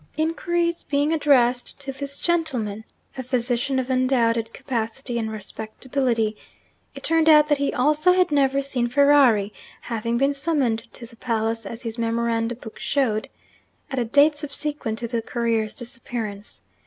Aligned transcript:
Inquiries 0.17 0.83
being 0.83 1.13
addressed 1.13 1.77
to 1.81 1.91
this 1.93 2.19
gentleman 2.19 2.85
(a 3.19 3.21
physician 3.21 3.77
of 3.77 3.91
undoubted 3.91 4.51
capacity 4.51 5.19
and 5.19 5.31
respectability), 5.31 6.35
it 6.95 7.03
turned 7.03 7.29
out 7.29 7.49
that 7.49 7.59
he 7.59 7.71
also 7.71 8.13
had 8.13 8.31
never 8.31 8.63
seen 8.63 8.87
Ferrari, 8.87 9.53
having 9.81 10.17
been 10.17 10.33
summoned 10.33 10.91
to 10.93 11.05
the 11.05 11.15
palace 11.17 11.67
(as 11.67 11.83
his 11.83 11.99
memorandum 11.99 12.57
book 12.57 12.79
showed) 12.79 13.29
at 13.91 13.99
a 13.99 14.05
date 14.05 14.35
subsequent 14.35 14.97
to 14.97 15.07
the 15.07 15.21
courier's 15.21 15.75
disappearance. 15.75 16.63